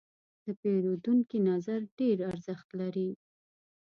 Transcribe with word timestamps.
د 0.45 0.47
پیرودونکي 0.61 1.37
نظر 1.49 1.79
ډېر 1.99 2.17
ارزښت 2.31 2.67
لري. 2.81 3.09